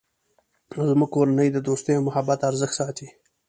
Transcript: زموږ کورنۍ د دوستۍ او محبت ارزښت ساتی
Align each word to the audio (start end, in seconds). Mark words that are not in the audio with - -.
زموږ 0.89 1.09
کورنۍ 1.15 1.47
د 1.53 1.57
دوستۍ 1.67 1.91
او 1.97 2.03
محبت 2.07 2.39
ارزښت 2.49 2.75
ساتی 2.79 3.07